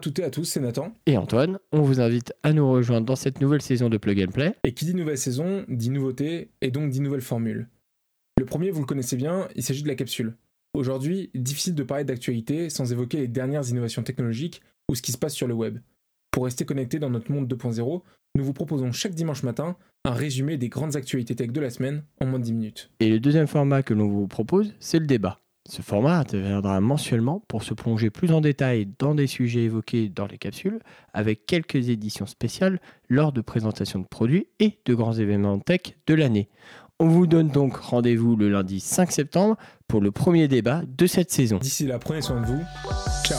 toutes 0.00 0.18
et 0.18 0.24
à 0.24 0.30
tous, 0.30 0.44
c'est 0.44 0.60
Nathan. 0.60 0.92
Et 1.06 1.16
Antoine, 1.16 1.58
on 1.72 1.82
vous 1.82 2.00
invite 2.00 2.32
à 2.42 2.52
nous 2.52 2.70
rejoindre 2.70 3.06
dans 3.06 3.16
cette 3.16 3.40
nouvelle 3.40 3.62
saison 3.62 3.88
de 3.88 3.98
Plug 3.98 4.22
and 4.22 4.32
Play. 4.32 4.54
Et 4.64 4.72
qui 4.72 4.84
dit 4.84 4.94
nouvelle 4.94 5.18
saison, 5.18 5.64
dit 5.68 5.90
nouveauté, 5.90 6.50
et 6.60 6.70
donc 6.70 6.90
dit 6.90 7.00
nouvelle 7.00 7.20
formule. 7.20 7.68
Le 8.38 8.44
premier, 8.44 8.70
vous 8.70 8.80
le 8.80 8.86
connaissez 8.86 9.16
bien, 9.16 9.48
il 9.54 9.62
s'agit 9.62 9.82
de 9.82 9.88
la 9.88 9.94
capsule. 9.94 10.34
Aujourd'hui, 10.74 11.30
difficile 11.34 11.74
de 11.74 11.82
parler 11.82 12.04
d'actualité 12.04 12.70
sans 12.70 12.92
évoquer 12.92 13.18
les 13.18 13.28
dernières 13.28 13.68
innovations 13.68 14.02
technologiques 14.02 14.62
ou 14.88 14.94
ce 14.94 15.02
qui 15.02 15.12
se 15.12 15.18
passe 15.18 15.34
sur 15.34 15.46
le 15.46 15.54
web. 15.54 15.78
Pour 16.30 16.44
rester 16.44 16.64
connecté 16.64 16.98
dans 16.98 17.10
notre 17.10 17.30
monde 17.32 17.52
2.0, 17.52 18.02
nous 18.36 18.44
vous 18.44 18.52
proposons 18.52 18.92
chaque 18.92 19.14
dimanche 19.14 19.42
matin 19.42 19.76
un 20.04 20.12
résumé 20.12 20.56
des 20.56 20.68
grandes 20.68 20.96
actualités 20.96 21.34
tech 21.34 21.50
de 21.50 21.60
la 21.60 21.70
semaine 21.70 22.04
en 22.20 22.26
moins 22.26 22.38
de 22.38 22.44
10 22.44 22.52
minutes. 22.52 22.90
Et 23.00 23.08
le 23.08 23.20
deuxième 23.20 23.48
format 23.48 23.82
que 23.82 23.94
l'on 23.94 24.08
vous 24.08 24.28
propose, 24.28 24.74
c'est 24.78 25.00
le 25.00 25.06
débat. 25.06 25.40
Ce 25.70 25.82
format 25.82 26.18
interviendra 26.18 26.80
mensuellement 26.80 27.44
pour 27.46 27.62
se 27.62 27.74
plonger 27.74 28.10
plus 28.10 28.32
en 28.32 28.40
détail 28.40 28.88
dans 28.98 29.14
des 29.14 29.28
sujets 29.28 29.60
évoqués 29.60 30.08
dans 30.08 30.26
les 30.26 30.36
capsules, 30.36 30.80
avec 31.14 31.46
quelques 31.46 31.90
éditions 31.90 32.26
spéciales 32.26 32.80
lors 33.08 33.30
de 33.30 33.40
présentations 33.40 34.00
de 34.00 34.04
produits 34.04 34.48
et 34.58 34.80
de 34.84 34.94
grands 34.94 35.12
événements 35.12 35.60
tech 35.60 35.94
de 36.08 36.14
l'année. 36.14 36.48
On 36.98 37.06
vous 37.06 37.28
donne 37.28 37.50
donc 37.50 37.76
rendez-vous 37.76 38.34
le 38.34 38.48
lundi 38.48 38.80
5 38.80 39.12
septembre 39.12 39.56
pour 39.86 40.00
le 40.00 40.10
premier 40.10 40.48
débat 40.48 40.82
de 40.88 41.06
cette 41.06 41.30
saison. 41.30 41.58
D'ici 41.58 41.86
là, 41.86 42.00
prenez 42.00 42.20
soin 42.20 42.40
de 42.40 42.46
vous. 42.46 42.62
Ciao 43.24 43.38